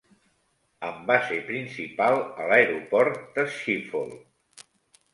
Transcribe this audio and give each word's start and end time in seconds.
Amb 0.87 1.03
base 1.11 1.37
principal 1.51 2.19
a 2.23 2.49
l'aeroport 2.51 3.23
de 3.39 3.49
Schiphol. 3.55 4.15